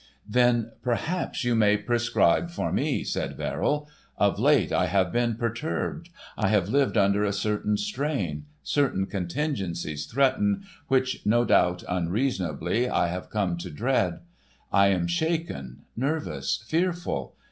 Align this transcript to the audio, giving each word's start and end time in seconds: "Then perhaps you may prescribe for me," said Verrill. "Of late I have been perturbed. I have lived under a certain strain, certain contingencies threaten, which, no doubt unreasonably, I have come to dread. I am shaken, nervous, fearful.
"Then 0.27 0.71
perhaps 0.81 1.43
you 1.43 1.53
may 1.53 1.77
prescribe 1.77 2.49
for 2.49 2.71
me," 2.71 3.03
said 3.03 3.37
Verrill. 3.37 3.87
"Of 4.17 4.39
late 4.39 4.71
I 4.71 4.87
have 4.87 5.11
been 5.11 5.35
perturbed. 5.35 6.09
I 6.35 6.47
have 6.47 6.69
lived 6.69 6.97
under 6.97 7.23
a 7.23 7.31
certain 7.31 7.77
strain, 7.77 8.45
certain 8.63 9.05
contingencies 9.05 10.07
threaten, 10.07 10.63
which, 10.87 11.23
no 11.23 11.45
doubt 11.45 11.83
unreasonably, 11.87 12.89
I 12.89 13.09
have 13.09 13.29
come 13.29 13.57
to 13.59 13.69
dread. 13.69 14.21
I 14.73 14.87
am 14.87 15.05
shaken, 15.05 15.83
nervous, 15.95 16.63
fearful. 16.67 17.35